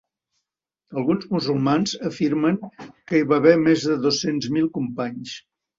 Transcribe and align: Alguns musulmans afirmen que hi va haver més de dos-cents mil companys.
Alguns 1.01 1.27
musulmans 1.35 1.93
afirmen 2.11 2.59
que 2.87 3.21
hi 3.21 3.31
va 3.35 3.41
haver 3.43 3.55
més 3.69 3.89
de 3.93 4.03
dos-cents 4.09 4.53
mil 4.59 4.77
companys. 4.81 5.41